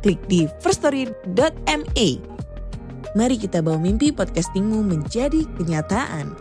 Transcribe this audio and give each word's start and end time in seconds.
klik 0.00 0.20
di 0.26 0.48
firststory.me. 0.64 2.08
Mari 3.10 3.36
kita 3.36 3.60
bawa 3.60 3.78
mimpi 3.78 4.14
podcastingmu 4.14 4.86
menjadi 4.86 5.44
kenyataan. 5.58 6.34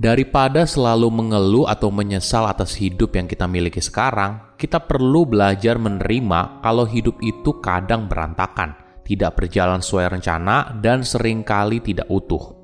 Daripada 0.00 0.64
selalu 0.64 1.12
mengeluh 1.12 1.68
atau 1.68 1.92
menyesal 1.92 2.48
atas 2.48 2.72
hidup 2.80 3.12
yang 3.20 3.28
kita 3.28 3.44
miliki 3.44 3.84
sekarang, 3.84 4.56
kita 4.56 4.80
perlu 4.80 5.28
belajar 5.28 5.76
menerima 5.76 6.64
kalau 6.64 6.88
hidup 6.88 7.20
itu 7.20 7.60
kadang 7.60 8.08
berantakan, 8.08 8.72
tidak 9.04 9.36
berjalan 9.36 9.84
sesuai 9.84 10.16
rencana, 10.16 10.72
dan 10.80 11.04
sering 11.04 11.44
kali 11.44 11.84
tidak 11.84 12.08
utuh. 12.08 12.59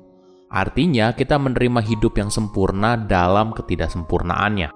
Artinya, 0.47 1.11
kita 1.11 1.35
menerima 1.35 1.83
hidup 1.83 2.15
yang 2.15 2.31
sempurna 2.31 2.95
dalam 2.95 3.51
ketidaksempurnaannya. 3.51 4.71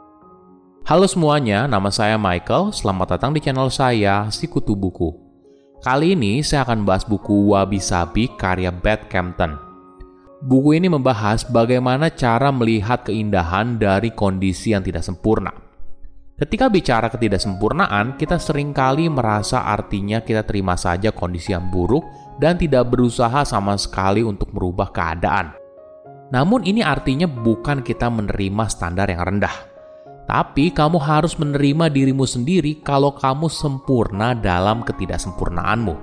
Halo 0.83 1.07
semuanya, 1.07 1.63
nama 1.63 1.87
saya 1.87 2.19
Michael. 2.19 2.75
Selamat 2.75 3.15
datang 3.15 3.31
di 3.31 3.39
channel 3.39 3.71
saya, 3.71 4.27
Sikutu 4.27 4.75
Buku. 4.75 5.15
Kali 5.79 6.11
ini 6.11 6.43
saya 6.43 6.67
akan 6.67 6.83
bahas 6.83 7.07
buku 7.07 7.55
Wabi 7.55 7.79
Sabi 7.79 8.27
karya 8.35 8.67
Beth 8.67 9.07
Campton. 9.07 9.55
Buku 10.43 10.75
ini 10.75 10.91
membahas 10.91 11.47
bagaimana 11.47 12.11
cara 12.11 12.51
melihat 12.51 13.07
keindahan 13.07 13.79
dari 13.79 14.11
kondisi 14.11 14.75
yang 14.75 14.83
tidak 14.83 15.07
sempurna. 15.07 15.55
Ketika 16.35 16.67
bicara 16.67 17.07
ketidaksempurnaan, 17.07 18.19
kita 18.19 18.41
sering 18.41 18.75
kali 18.75 19.07
merasa 19.07 19.63
artinya 19.63 20.19
kita 20.19 20.43
terima 20.43 20.75
saja 20.75 21.13
kondisi 21.15 21.55
yang 21.55 21.69
buruk 21.71 22.03
dan 22.41 22.59
tidak 22.59 22.91
berusaha 22.91 23.45
sama 23.45 23.77
sekali 23.77 24.25
untuk 24.25 24.49
merubah 24.51 24.89
keadaan. 24.89 25.60
Namun 26.31 26.63
ini 26.63 26.79
artinya 26.79 27.27
bukan 27.27 27.83
kita 27.83 28.07
menerima 28.07 28.63
standar 28.71 29.11
yang 29.11 29.23
rendah. 29.23 29.55
Tapi 30.31 30.71
kamu 30.71 30.95
harus 30.95 31.35
menerima 31.35 31.91
dirimu 31.91 32.23
sendiri 32.23 32.79
kalau 32.87 33.11
kamu 33.11 33.51
sempurna 33.51 34.31
dalam 34.31 34.79
ketidaksempurnaanmu. 34.87 35.95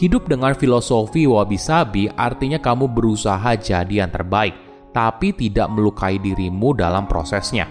Hidup 0.00 0.32
dengan 0.32 0.56
filosofi 0.56 1.28
wabi-sabi 1.28 2.08
artinya 2.08 2.56
kamu 2.56 2.88
berusaha 2.88 3.52
jadi 3.60 4.04
yang 4.04 4.08
terbaik, 4.08 4.56
tapi 4.96 5.36
tidak 5.36 5.68
melukai 5.68 6.16
dirimu 6.16 6.72
dalam 6.72 7.04
prosesnya. 7.04 7.68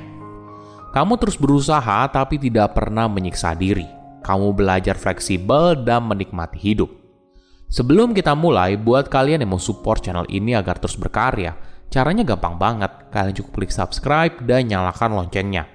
Kamu 0.93 1.17
terus 1.17 1.37
berusaha 1.41 2.05
tapi 2.09 2.37
tidak 2.37 2.77
pernah 2.77 3.09
menyiksa 3.09 3.57
diri. 3.57 3.85
Kamu 4.21 4.53
belajar 4.53 4.97
fleksibel 4.97 5.77
dan 5.81 6.05
menikmati 6.05 6.57
hidup. 6.57 6.96
Sebelum 7.67 8.15
kita 8.15 8.31
mulai, 8.31 8.79
buat 8.79 9.11
kalian 9.11 9.43
yang 9.43 9.51
mau 9.51 9.59
support 9.59 9.99
channel 9.99 10.23
ini 10.31 10.55
agar 10.55 10.79
terus 10.79 10.95
berkarya, 10.95 11.51
caranya 11.91 12.23
gampang 12.23 12.55
banget. 12.55 13.11
Kalian 13.11 13.35
cukup 13.35 13.51
klik 13.59 13.71
subscribe 13.75 14.39
dan 14.47 14.71
nyalakan 14.71 15.19
loncengnya. 15.19 15.67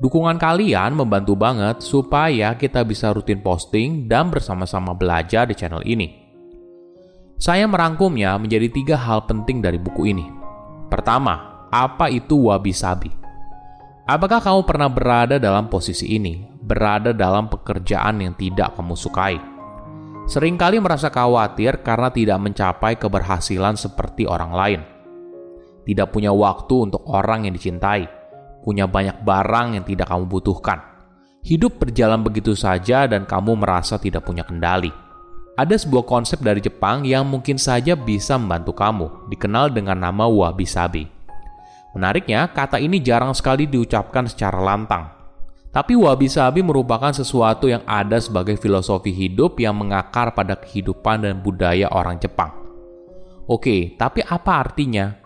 Dukungan 0.00 0.40
kalian 0.40 0.96
membantu 0.96 1.36
banget 1.36 1.84
supaya 1.84 2.56
kita 2.56 2.80
bisa 2.88 3.12
rutin 3.12 3.44
posting 3.44 4.08
dan 4.08 4.32
bersama-sama 4.32 4.96
belajar 4.96 5.44
di 5.44 5.52
channel 5.52 5.84
ini. 5.84 6.08
Saya 7.36 7.68
merangkumnya 7.68 8.40
menjadi 8.40 8.72
tiga 8.72 8.96
hal 8.96 9.28
penting 9.28 9.60
dari 9.60 9.76
buku 9.76 10.08
ini. 10.08 10.24
Pertama, 10.88 11.68
apa 11.68 12.08
itu 12.08 12.48
wabi-sabi? 12.48 13.12
Apakah 14.08 14.40
kamu 14.40 14.64
pernah 14.64 14.88
berada 14.88 15.36
dalam 15.36 15.68
posisi 15.68 16.16
ini, 16.16 16.40
berada 16.64 17.12
dalam 17.12 17.52
pekerjaan 17.52 18.24
yang 18.24 18.32
tidak 18.40 18.72
kamu 18.80 18.96
sukai? 18.96 19.59
Seringkali 20.30 20.78
merasa 20.78 21.10
khawatir 21.10 21.82
karena 21.82 22.06
tidak 22.14 22.38
mencapai 22.38 22.94
keberhasilan 22.94 23.74
seperti 23.74 24.30
orang 24.30 24.52
lain. 24.54 24.80
Tidak 25.82 26.06
punya 26.14 26.30
waktu 26.30 26.86
untuk 26.86 27.02
orang 27.10 27.50
yang 27.50 27.58
dicintai 27.58 28.20
punya 28.60 28.84
banyak 28.84 29.24
barang 29.24 29.80
yang 29.80 29.84
tidak 29.84 30.06
kamu 30.08 30.28
butuhkan. 30.28 30.78
Hidup 31.40 31.80
berjalan 31.80 32.20
begitu 32.20 32.52
saja 32.52 33.08
dan 33.08 33.24
kamu 33.24 33.56
merasa 33.56 33.96
tidak 33.96 34.28
punya 34.28 34.44
kendali. 34.44 34.92
Ada 35.56 35.80
sebuah 35.80 36.04
konsep 36.04 36.40
dari 36.40 36.60
Jepang 36.60 37.04
yang 37.04 37.28
mungkin 37.28 37.60
saja 37.60 37.96
bisa 37.96 38.36
membantu 38.36 38.76
kamu, 38.76 39.28
dikenal 39.32 39.72
dengan 39.72 39.98
nama 39.98 40.24
wabi-sabi. 40.28 41.08
Menariknya, 41.96 42.48
kata 42.54 42.78
ini 42.78 43.02
jarang 43.02 43.34
sekali 43.34 43.66
diucapkan 43.66 44.28
secara 44.30 44.60
lantang. 44.62 45.19
Tapi 45.70 45.94
wabi-sabi 45.94 46.66
merupakan 46.66 47.14
sesuatu 47.14 47.70
yang 47.70 47.86
ada 47.86 48.18
sebagai 48.18 48.58
filosofi 48.58 49.14
hidup 49.14 49.62
yang 49.62 49.78
mengakar 49.78 50.34
pada 50.34 50.58
kehidupan 50.58 51.22
dan 51.22 51.38
budaya 51.38 51.86
orang 51.94 52.18
Jepang. 52.18 52.50
Oke, 53.46 53.94
tapi 53.94 54.22
apa 54.26 54.66
artinya? 54.66 55.20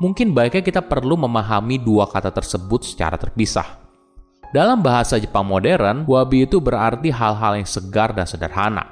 mungkin 0.00 0.36
baiknya 0.36 0.62
kita 0.64 0.82
perlu 0.84 1.16
memahami 1.16 1.80
dua 1.80 2.08
kata 2.08 2.32
tersebut 2.32 2.84
secara 2.84 3.16
terpisah. 3.16 3.84
Dalam 4.54 4.80
bahasa 4.80 5.18
Jepang 5.18 5.44
modern, 5.44 6.06
wabi 6.06 6.46
itu 6.46 6.62
berarti 6.62 7.10
hal-hal 7.10 7.60
yang 7.60 7.68
segar 7.68 8.14
dan 8.14 8.24
sederhana. 8.24 8.86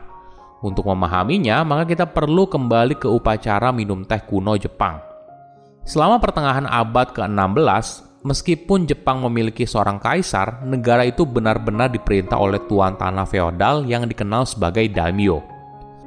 Untuk 0.65 0.89
memahaminya, 0.89 1.63
maka 1.63 1.85
kita 1.85 2.09
perlu 2.09 2.49
kembali 2.49 2.97
ke 2.97 3.07
upacara 3.07 3.71
minum 3.71 4.03
teh 4.03 4.21
kuno 4.25 4.57
Jepang. 4.57 4.99
Selama 5.85 6.17
pertengahan 6.17 6.65
abad 6.65 7.13
ke-16, 7.13 8.14
meskipun 8.25 8.89
Jepang 8.89 9.21
memiliki 9.23 9.69
seorang 9.69 10.01
kaisar, 10.01 10.65
negara 10.65 11.05
itu 11.05 11.23
benar-benar 11.29 11.93
diperintah 11.93 12.41
oleh 12.41 12.59
tuan 12.65 12.97
tanah 12.97 13.29
feodal 13.29 13.85
yang 13.85 14.09
dikenal 14.09 14.49
sebagai 14.49 14.89
daimyo. 14.91 15.45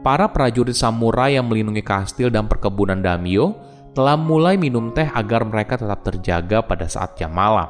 Para 0.01 0.28
prajurit 0.28 0.75
samurai 0.75 1.38
yang 1.38 1.47
melindungi 1.47 1.85
kastil 1.85 2.33
dan 2.33 2.50
perkebunan 2.50 3.00
daimyo 3.00 3.53
telah 3.94 4.13
mulai 4.13 4.57
minum 4.57 4.94
teh 4.94 5.09
agar 5.09 5.41
mereka 5.45 5.78
tetap 5.78 6.05
terjaga 6.05 6.61
pada 6.61 6.85
saat 6.85 7.17
jam 7.17 7.33
malam. 7.33 7.66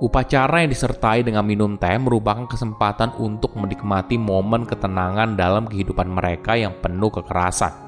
Upacara 0.00 0.64
yang 0.64 0.72
disertai 0.72 1.22
dengan 1.22 1.46
minum 1.46 1.76
teh 1.78 1.94
merupakan 2.00 2.48
kesempatan 2.48 3.14
untuk 3.20 3.54
menikmati 3.54 4.18
momen 4.18 4.66
ketenangan 4.66 5.38
dalam 5.38 5.68
kehidupan 5.70 6.10
mereka 6.10 6.58
yang 6.58 6.74
penuh 6.80 7.12
kekerasan. 7.12 7.83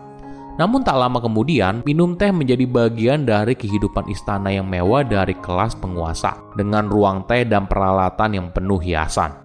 Namun 0.56 0.80
tak 0.80 0.96
lama 0.96 1.20
kemudian, 1.20 1.84
minum 1.84 2.16
teh 2.16 2.32
menjadi 2.32 2.64
bagian 2.64 3.28
dari 3.28 3.52
kehidupan 3.52 4.08
istana 4.08 4.48
yang 4.48 4.64
mewah 4.64 5.04
dari 5.04 5.36
kelas 5.36 5.76
penguasa, 5.76 6.32
dengan 6.56 6.88
ruang 6.88 7.28
teh 7.28 7.44
dan 7.44 7.68
peralatan 7.68 8.30
yang 8.32 8.48
penuh 8.48 8.80
hiasan. 8.80 9.36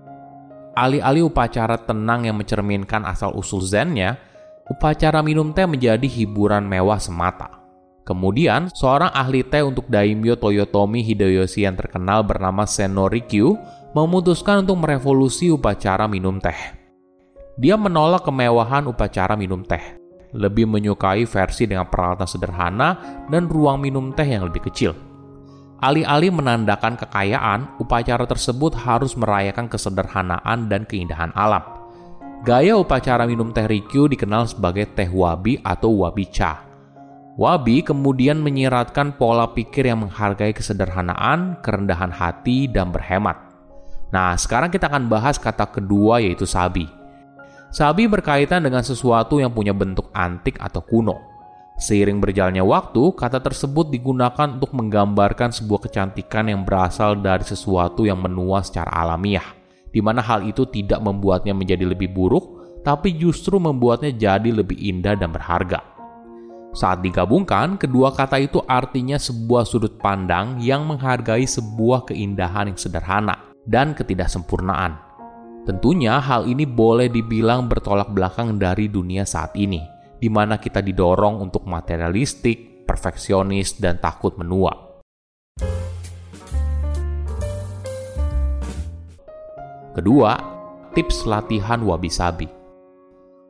Alih-alih 0.72 1.28
upacara 1.28 1.76
tenang 1.84 2.24
yang 2.24 2.40
mencerminkan 2.40 3.04
asal-usul 3.04 3.60
zennya, 3.60 4.16
upacara 4.72 5.20
minum 5.20 5.52
teh 5.52 5.68
menjadi 5.68 6.08
hiburan 6.08 6.64
mewah 6.64 6.96
semata. 6.96 7.60
Kemudian, 8.08 8.72
seorang 8.72 9.12
ahli 9.12 9.44
teh 9.44 9.62
untuk 9.68 9.92
daimyo 9.92 10.40
Toyotomi 10.40 11.04
Hideyoshi 11.04 11.68
yang 11.68 11.76
terkenal 11.76 12.24
bernama 12.24 12.64
Senorikyu 12.64 13.60
memutuskan 13.92 14.64
untuk 14.64 14.80
merevolusi 14.80 15.52
upacara 15.52 16.08
minum 16.08 16.40
teh. 16.40 16.80
Dia 17.60 17.76
menolak 17.76 18.24
kemewahan 18.24 18.88
upacara 18.88 19.36
minum 19.36 19.62
teh, 19.68 20.01
lebih 20.32 20.68
menyukai 20.68 21.28
versi 21.28 21.68
dengan 21.68 21.88
peralatan 21.88 22.28
sederhana 22.28 22.90
dan 23.28 23.48
ruang 23.48 23.84
minum 23.84 24.12
teh 24.16 24.28
yang 24.28 24.48
lebih 24.48 24.68
kecil. 24.72 24.96
Alih-alih 25.82 26.30
menandakan 26.30 26.94
kekayaan, 26.94 27.82
upacara 27.82 28.24
tersebut 28.30 28.78
harus 28.78 29.18
merayakan 29.18 29.66
kesederhanaan 29.66 30.70
dan 30.70 30.86
keindahan 30.86 31.34
alam. 31.34 31.66
Gaya 32.46 32.78
upacara 32.78 33.26
minum 33.26 33.50
teh 33.50 33.66
Rikyu 33.66 34.06
dikenal 34.06 34.50
sebagai 34.50 34.90
teh 34.94 35.10
wabi 35.10 35.58
atau 35.62 36.06
wabi 36.06 36.26
cha 36.30 36.72
Wabi 37.40 37.80
kemudian 37.80 38.44
menyiratkan 38.44 39.16
pola 39.16 39.48
pikir 39.50 39.88
yang 39.88 40.04
menghargai 40.04 40.52
kesederhanaan, 40.52 41.58
kerendahan 41.64 42.12
hati, 42.12 42.68
dan 42.68 42.92
berhemat. 42.92 43.40
Nah, 44.12 44.36
sekarang 44.36 44.68
kita 44.68 44.92
akan 44.92 45.08
bahas 45.08 45.40
kata 45.40 45.64
kedua 45.72 46.20
yaitu 46.20 46.44
sabi. 46.44 46.92
Sabi 47.72 48.04
berkaitan 48.04 48.68
dengan 48.68 48.84
sesuatu 48.84 49.40
yang 49.40 49.56
punya 49.56 49.72
bentuk 49.72 50.12
antik 50.12 50.60
atau 50.60 50.84
kuno. 50.84 51.16
Seiring 51.80 52.20
berjalannya 52.20 52.62
waktu, 52.68 53.16
kata 53.16 53.40
tersebut 53.40 53.88
digunakan 53.88 54.60
untuk 54.60 54.76
menggambarkan 54.76 55.56
sebuah 55.56 55.88
kecantikan 55.88 56.52
yang 56.52 56.68
berasal 56.68 57.16
dari 57.16 57.48
sesuatu 57.48 58.04
yang 58.04 58.20
menua 58.20 58.60
secara 58.60 58.92
alamiah, 58.92 59.56
di 59.88 60.04
mana 60.04 60.20
hal 60.20 60.44
itu 60.44 60.68
tidak 60.68 61.00
membuatnya 61.00 61.56
menjadi 61.56 61.88
lebih 61.88 62.12
buruk, 62.12 62.60
tapi 62.84 63.16
justru 63.16 63.56
membuatnya 63.56 64.12
jadi 64.12 64.52
lebih 64.52 64.76
indah 64.76 65.16
dan 65.16 65.32
berharga. 65.32 65.80
Saat 66.76 67.00
digabungkan, 67.08 67.80
kedua 67.80 68.12
kata 68.12 68.36
itu 68.36 68.60
artinya 68.68 69.16
sebuah 69.16 69.64
sudut 69.64 69.96
pandang 69.96 70.60
yang 70.60 70.84
menghargai 70.84 71.48
sebuah 71.48 72.04
keindahan 72.04 72.68
yang 72.68 72.80
sederhana 72.80 73.56
dan 73.64 73.96
ketidaksempurnaan. 73.96 75.11
Tentunya 75.62 76.18
hal 76.18 76.50
ini 76.50 76.66
boleh 76.66 77.06
dibilang 77.06 77.70
bertolak 77.70 78.10
belakang 78.10 78.58
dari 78.58 78.90
dunia 78.90 79.30
saat 79.30 79.54
ini, 79.54 79.78
di 80.18 80.26
mana 80.26 80.58
kita 80.58 80.82
didorong 80.82 81.38
untuk 81.38 81.70
materialistik, 81.70 82.82
perfeksionis, 82.90 83.78
dan 83.78 84.02
takut 84.02 84.34
menua. 84.42 84.74
Kedua, 89.94 90.34
tips 90.98 91.30
latihan 91.30 91.86
wabi-sabi. 91.86 92.50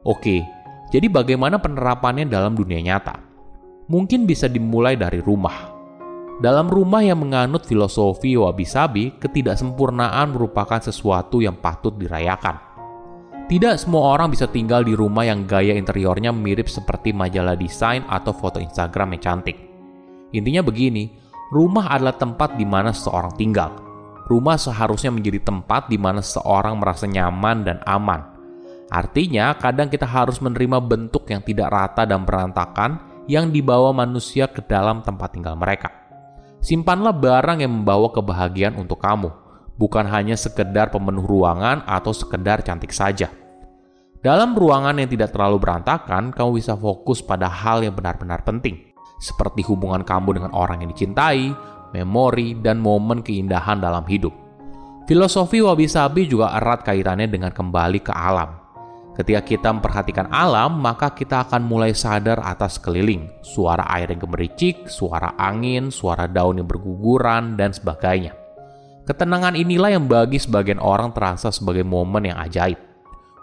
Oke, 0.04 0.44
jadi 0.92 1.08
bagaimana 1.08 1.64
penerapannya 1.64 2.28
dalam 2.28 2.60
dunia 2.60 2.84
nyata? 2.84 3.24
Mungkin 3.88 4.28
bisa 4.28 4.52
dimulai 4.52 5.00
dari 5.00 5.24
rumah. 5.24 5.81
Dalam 6.42 6.74
rumah 6.74 7.06
yang 7.06 7.22
menganut 7.22 7.70
filosofi 7.70 8.34
wabi-sabi, 8.34 9.14
ketidaksempurnaan 9.22 10.34
merupakan 10.34 10.82
sesuatu 10.82 11.38
yang 11.38 11.54
patut 11.62 11.94
dirayakan. 11.94 12.58
Tidak 13.46 13.78
semua 13.78 14.18
orang 14.18 14.34
bisa 14.34 14.50
tinggal 14.50 14.82
di 14.82 14.98
rumah 14.98 15.22
yang 15.22 15.46
gaya 15.46 15.78
interiornya 15.78 16.34
mirip 16.34 16.66
seperti 16.66 17.14
majalah 17.14 17.54
desain 17.54 18.02
atau 18.10 18.34
foto 18.34 18.58
Instagram 18.58 19.14
yang 19.14 19.22
cantik. 19.22 19.58
Intinya 20.34 20.66
begini, 20.66 21.14
rumah 21.54 21.94
adalah 21.94 22.18
tempat 22.18 22.58
di 22.58 22.66
mana 22.66 22.90
seseorang 22.90 23.38
tinggal. 23.38 23.78
Rumah 24.26 24.58
seharusnya 24.58 25.14
menjadi 25.14 25.46
tempat 25.46 25.94
di 25.94 26.02
mana 26.02 26.26
seseorang 26.26 26.74
merasa 26.80 27.06
nyaman 27.06 27.68
dan 27.68 27.78
aman, 27.86 28.32
Artinya, 28.92 29.56
kadang 29.56 29.88
kita 29.88 30.04
harus 30.04 30.44
menerima 30.44 30.84
bentuk 30.84 31.24
yang 31.32 31.40
tidak 31.48 31.72
rata 31.72 32.04
dan 32.04 32.28
berantakan 32.28 33.24
yang 33.24 33.48
dibawa 33.48 33.96
manusia 33.96 34.52
ke 34.52 34.60
dalam 34.68 35.00
tempat 35.00 35.32
tinggal 35.32 35.56
mereka. 35.56 36.01
Simpanlah 36.62 37.18
barang 37.18 37.66
yang 37.66 37.82
membawa 37.82 38.14
kebahagiaan 38.14 38.78
untuk 38.78 39.02
kamu, 39.02 39.34
bukan 39.82 40.06
hanya 40.06 40.38
sekedar 40.38 40.94
pemenuh 40.94 41.26
ruangan 41.26 41.82
atau 41.90 42.14
sekedar 42.14 42.62
cantik 42.62 42.94
saja. 42.94 43.34
Dalam 44.22 44.54
ruangan 44.54 45.02
yang 45.02 45.10
tidak 45.10 45.34
terlalu 45.34 45.58
berantakan, 45.58 46.30
kamu 46.30 46.62
bisa 46.62 46.78
fokus 46.78 47.26
pada 47.26 47.50
hal 47.50 47.82
yang 47.82 47.98
benar-benar 47.98 48.46
penting, 48.46 48.94
seperti 49.18 49.66
hubungan 49.66 50.06
kamu 50.06 50.38
dengan 50.38 50.54
orang 50.54 50.86
yang 50.86 50.94
dicintai, 50.94 51.50
memori, 51.98 52.54
dan 52.62 52.78
momen 52.78 53.26
keindahan 53.26 53.82
dalam 53.82 54.06
hidup. 54.06 54.30
Filosofi 55.10 55.66
wabi-sabi 55.66 56.30
juga 56.30 56.54
erat 56.54 56.86
kaitannya 56.86 57.26
dengan 57.26 57.50
kembali 57.50 58.06
ke 58.06 58.14
alam. 58.14 58.61
Ketika 59.12 59.44
kita 59.44 59.68
memperhatikan 59.76 60.32
alam, 60.32 60.80
maka 60.80 61.12
kita 61.12 61.44
akan 61.44 61.68
mulai 61.68 61.92
sadar 61.92 62.40
atas 62.40 62.80
keliling, 62.80 63.28
suara 63.44 63.84
air 63.92 64.08
yang 64.08 64.24
gemericik, 64.24 64.88
suara 64.88 65.36
angin, 65.36 65.92
suara 65.92 66.32
daun 66.32 66.64
yang 66.64 66.68
berguguran, 66.68 67.60
dan 67.60 67.76
sebagainya. 67.76 68.32
Ketenangan 69.04 69.60
inilah 69.60 69.92
yang 69.92 70.08
bagi 70.08 70.40
sebagian 70.40 70.80
orang 70.80 71.12
terasa 71.12 71.52
sebagai 71.52 71.84
momen 71.84 72.32
yang 72.32 72.40
ajaib. 72.40 72.80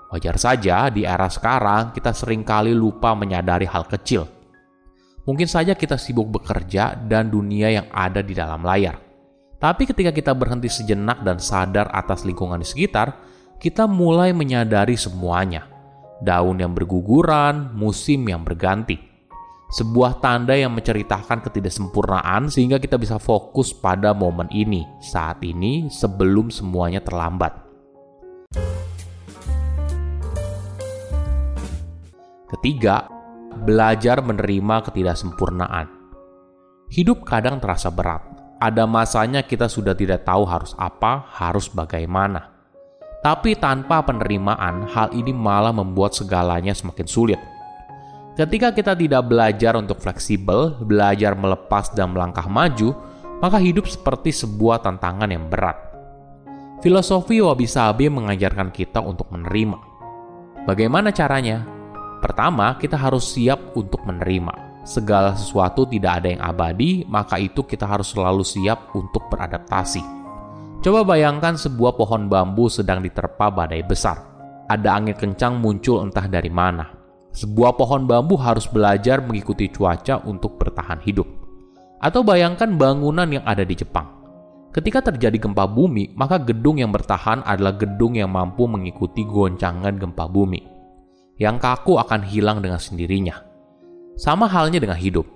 Wajar 0.09 0.41
saja 0.41 0.89
di 0.89 1.05
era 1.05 1.29
sekarang 1.29 1.93
kita 1.93 2.17
sering 2.17 2.41
kali 2.41 2.73
lupa 2.73 3.13
menyadari 3.13 3.69
hal 3.69 3.85
kecil. 3.85 4.25
Mungkin 5.29 5.45
saja 5.45 5.77
kita 5.77 6.01
sibuk 6.01 6.33
bekerja 6.33 6.97
dan 6.97 7.29
dunia 7.29 7.69
yang 7.69 7.87
ada 7.93 8.25
di 8.25 8.33
dalam 8.33 8.65
layar. 8.65 8.97
Tapi 9.61 9.85
ketika 9.85 10.09
kita 10.09 10.33
berhenti 10.33 10.73
sejenak 10.73 11.21
dan 11.21 11.37
sadar 11.37 11.93
atas 11.93 12.25
lingkungan 12.25 12.57
di 12.57 12.65
sekitar, 12.65 13.28
kita 13.59 13.91
mulai 13.91 14.31
menyadari 14.31 14.95
semuanya. 14.95 15.67
Daun 16.23 16.63
yang 16.63 16.75
berguguran, 16.79 17.75
musim 17.75 18.23
yang 18.31 18.47
berganti. 18.47 18.95
Sebuah 19.69 20.23
tanda 20.23 20.57
yang 20.57 20.73
menceritakan 20.73 21.45
ketidaksempurnaan 21.45 22.49
sehingga 22.49 22.81
kita 22.81 22.97
bisa 22.97 23.21
fokus 23.21 23.75
pada 23.75 24.15
momen 24.15 24.49
ini, 24.55 24.87
saat 25.03 25.43
ini, 25.45 25.91
sebelum 25.91 26.49
semuanya 26.55 27.03
terlambat. 27.05 27.53
Ketiga, 32.49 33.05
belajar 33.67 34.25
menerima 34.25 34.89
ketidaksempurnaan. 34.89 35.87
Hidup 36.89 37.27
kadang 37.29 37.61
terasa 37.61 37.93
berat. 37.93 38.25
Ada 38.57 38.89
masanya 38.89 39.45
kita 39.45 39.69
sudah 39.69 39.93
tidak 39.93 40.25
tahu 40.25 40.49
harus 40.49 40.73
apa, 40.81 41.29
harus 41.37 41.69
bagaimana. 41.69 42.58
Tapi 43.19 43.59
tanpa 43.59 43.99
penerimaan, 44.07 44.87
hal 44.87 45.11
ini 45.11 45.35
malah 45.35 45.75
membuat 45.75 46.15
segalanya 46.15 46.71
semakin 46.71 47.07
sulit. 47.11 47.41
Ketika 48.39 48.71
kita 48.71 48.95
tidak 48.95 49.27
belajar 49.27 49.75
untuk 49.75 49.99
fleksibel, 49.99 50.79
belajar 50.87 51.35
melepas 51.35 51.91
dan 51.91 52.15
melangkah 52.15 52.47
maju, 52.47 52.95
maka 53.43 53.59
hidup 53.59 53.91
seperti 53.91 54.31
sebuah 54.31 54.87
tantangan 54.87 55.27
yang 55.27 55.51
berat. 55.51 55.75
Filosofi 56.79 57.43
wabi-sabi 57.43 58.07
mengajarkan 58.07 58.71
kita 58.71 59.03
untuk 59.03 59.27
menerima. 59.35 59.83
Bagaimana 60.63 61.11
caranya? 61.11 61.67
Pertama, 62.23 62.79
kita 62.79 62.95
harus 62.95 63.35
siap 63.35 63.75
untuk 63.75 64.07
menerima. 64.07 64.87
Segala 64.87 65.35
sesuatu 65.35 65.91
tidak 65.91 66.23
ada 66.23 66.29
yang 66.39 66.43
abadi, 66.43 67.03
maka 67.11 67.43
itu 67.43 67.67
kita 67.67 67.83
harus 67.83 68.15
selalu 68.15 68.47
siap 68.47 68.95
untuk 68.95 69.27
beradaptasi. 69.27 70.18
Coba 70.79 71.03
bayangkan 71.03 71.59
sebuah 71.59 71.99
pohon 71.99 72.31
bambu 72.31 72.71
sedang 72.71 73.03
diterpa 73.03 73.51
badai 73.51 73.83
besar. 73.83 74.23
Ada 74.71 74.95
angin 74.95 75.19
kencang 75.19 75.59
muncul 75.59 76.07
entah 76.07 76.31
dari 76.31 76.47
mana. 76.47 76.87
Sebuah 77.35 77.75
pohon 77.75 78.07
bambu 78.07 78.39
harus 78.39 78.71
belajar 78.71 79.19
mengikuti 79.19 79.67
cuaca 79.75 80.23
untuk 80.23 80.55
bertahan 80.55 81.03
hidup. 81.03 81.27
Atau 81.99 82.23
bayangkan 82.23 82.79
bangunan 82.79 83.27
yang 83.27 83.43
ada 83.43 83.67
di 83.67 83.75
Jepang. 83.75 84.07
Ketika 84.71 85.03
terjadi 85.03 85.51
gempa 85.51 85.67
bumi, 85.67 86.15
maka 86.15 86.39
gedung 86.39 86.79
yang 86.79 86.95
bertahan 86.95 87.43
adalah 87.43 87.75
gedung 87.75 88.15
yang 88.15 88.31
mampu 88.31 88.71
mengikuti 88.71 89.27
goncangan 89.27 89.99
gempa 89.99 90.31
bumi. 90.31 90.63
Yang 91.43 91.59
kaku 91.59 91.99
akan 91.99 92.23
hilang 92.23 92.63
dengan 92.63 92.79
sendirinya. 92.79 93.35
Sama 94.15 94.47
halnya 94.47 94.79
dengan 94.79 94.99
hidup. 94.99 95.27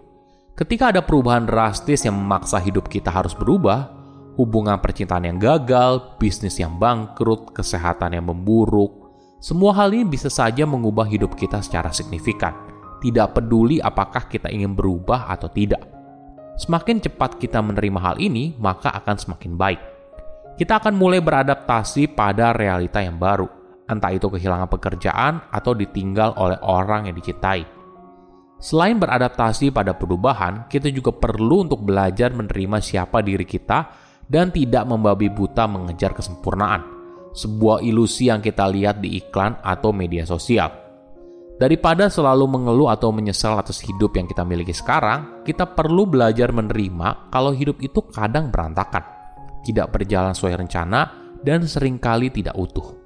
Ketika 0.55 0.95
ada 0.95 1.03
perubahan 1.03 1.51
drastis 1.51 2.07
yang 2.07 2.15
memaksa 2.15 2.63
hidup 2.63 2.87
kita 2.87 3.11
harus 3.11 3.35
berubah, 3.35 4.02
hubungan 4.37 4.81
percintaan 4.81 5.29
yang 5.29 5.39
gagal, 5.39 6.17
bisnis 6.17 6.57
yang 6.57 6.81
bangkrut, 6.81 7.53
kesehatan 7.53 8.17
yang 8.17 8.29
memburuk. 8.29 9.13
Semua 9.43 9.75
hal 9.75 9.93
ini 9.93 10.07
bisa 10.07 10.31
saja 10.31 10.63
mengubah 10.65 11.05
hidup 11.05 11.35
kita 11.35 11.61
secara 11.61 11.91
signifikan. 11.91 12.55
Tidak 13.03 13.35
peduli 13.35 13.83
apakah 13.83 14.31
kita 14.31 14.47
ingin 14.49 14.79
berubah 14.79 15.27
atau 15.27 15.51
tidak. 15.51 15.83
Semakin 16.55 17.03
cepat 17.03 17.43
kita 17.43 17.59
menerima 17.59 17.99
hal 17.99 18.17
ini, 18.23 18.55
maka 18.63 18.95
akan 18.95 19.17
semakin 19.19 19.59
baik. 19.59 19.81
Kita 20.55 20.79
akan 20.79 20.95
mulai 20.95 21.19
beradaptasi 21.19 22.13
pada 22.15 22.55
realita 22.55 23.03
yang 23.03 23.19
baru, 23.19 23.49
entah 23.91 24.13
itu 24.15 24.31
kehilangan 24.31 24.71
pekerjaan 24.71 25.43
atau 25.51 25.75
ditinggal 25.75 26.39
oleh 26.39 26.61
orang 26.63 27.11
yang 27.11 27.17
dicintai. 27.19 27.65
Selain 28.63 28.95
beradaptasi 28.95 29.75
pada 29.75 29.91
perubahan, 29.91 30.71
kita 30.71 30.87
juga 30.95 31.11
perlu 31.11 31.67
untuk 31.67 31.83
belajar 31.83 32.31
menerima 32.31 32.79
siapa 32.79 33.19
diri 33.19 33.43
kita 33.43 34.02
dan 34.29 34.51
tidak 34.55 34.85
membabi 34.87 35.31
buta 35.31 35.67
mengejar 35.67 36.15
kesempurnaan, 36.15 36.83
sebuah 37.33 37.81
ilusi 37.81 38.29
yang 38.29 38.45
kita 38.45 38.69
lihat 38.69 39.01
di 39.01 39.19
iklan 39.19 39.57
atau 39.63 39.91
media 39.91 40.27
sosial. 40.29 40.83
Daripada 41.63 42.11
selalu 42.11 42.59
mengeluh 42.59 42.91
atau 42.91 43.15
menyesal 43.15 43.55
atas 43.55 43.79
hidup 43.87 44.19
yang 44.19 44.27
kita 44.27 44.43
miliki 44.43 44.75
sekarang, 44.75 45.47
kita 45.47 45.63
perlu 45.63 46.11
belajar 46.11 46.51
menerima 46.51 47.31
kalau 47.31 47.55
hidup 47.55 47.79
itu 47.79 48.03
kadang 48.11 48.51
berantakan, 48.51 49.07
tidak 49.63 49.95
berjalan 49.95 50.35
sesuai 50.35 50.59
rencana, 50.59 51.01
dan 51.47 51.63
sering 51.63 52.03
kali 52.03 52.35
tidak 52.35 52.59
utuh. 52.59 52.99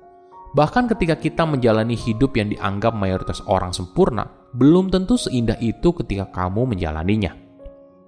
Bahkan 0.56 0.88
ketika 0.96 1.20
kita 1.20 1.44
menjalani 1.44 1.92
hidup 1.92 2.32
yang 2.40 2.48
dianggap 2.48 2.96
mayoritas 2.96 3.44
orang 3.44 3.76
sempurna, 3.76 4.24
belum 4.56 4.88
tentu 4.88 5.20
seindah 5.20 5.60
itu 5.60 5.92
ketika 5.92 6.32
kamu 6.32 6.72
menjalaninya. 6.72 7.36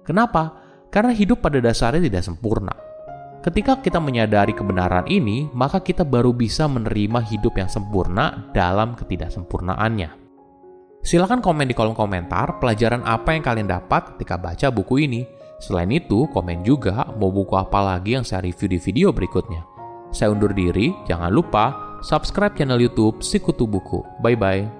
Kenapa? 0.01 0.57
Karena 0.89 1.13
hidup 1.13 1.45
pada 1.45 1.61
dasarnya 1.61 2.01
tidak 2.01 2.25
sempurna. 2.25 2.73
Ketika 3.39 3.79
kita 3.79 4.03
menyadari 4.03 4.51
kebenaran 4.51 5.07
ini, 5.07 5.47
maka 5.55 5.79
kita 5.79 6.03
baru 6.03 6.35
bisa 6.35 6.67
menerima 6.67 7.23
hidup 7.23 7.55
yang 7.55 7.71
sempurna 7.71 8.51
dalam 8.51 8.99
ketidaksempurnaannya. 8.99 10.11
Silahkan 10.99 11.39
komen 11.39 11.71
di 11.71 11.71
kolom 11.71 11.95
komentar 11.95 12.59
pelajaran 12.59 12.99
apa 13.07 13.31
yang 13.31 13.43
kalian 13.43 13.71
dapat 13.71 14.15
ketika 14.15 14.35
baca 14.35 14.67
buku 14.67 15.07
ini. 15.07 15.23
Selain 15.63 15.87
itu, 15.87 16.27
komen 16.35 16.67
juga 16.67 17.07
mau 17.15 17.31
buku 17.31 17.55
apa 17.55 17.79
lagi 17.95 18.19
yang 18.19 18.27
saya 18.27 18.43
review 18.43 18.75
di 18.75 18.79
video 18.79 19.15
berikutnya. 19.15 19.63
Saya 20.11 20.35
undur 20.35 20.51
diri, 20.51 20.91
jangan 21.07 21.31
lupa 21.31 21.95
subscribe 22.03 22.55
channel 22.59 22.79
YouTube 22.79 23.23
Sikutu 23.23 23.63
Buku. 23.63 24.03
Bye 24.19 24.35
bye. 24.35 24.78